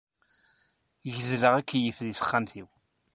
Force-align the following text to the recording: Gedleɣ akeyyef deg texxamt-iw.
Gedleɣ 1.13 1.53
akeyyef 1.59 1.97
deg 2.01 2.13
texxamt-iw. 2.17 2.67